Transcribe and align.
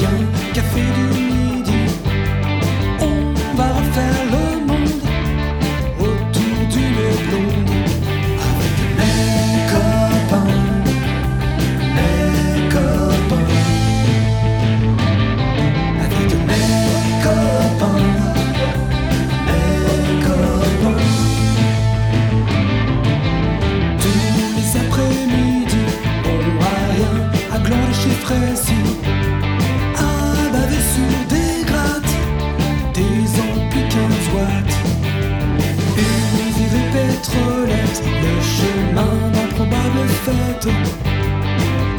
江。 0.00 0.37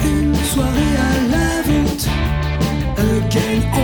Une 0.05 0.35
soirée 0.35 0.95
à 1.09 1.13
la 1.31 1.61
vente, 1.67 2.07
à 2.97 3.78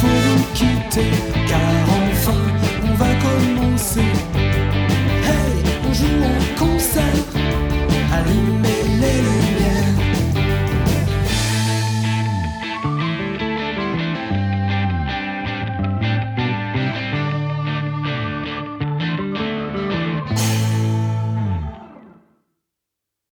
faut 0.00 0.06
vous 0.06 0.44
quitter, 0.54 1.10
car 1.48 1.60
enfin 1.88 2.40
on 2.84 2.94
va 2.94 3.10
commencer. 3.24 4.47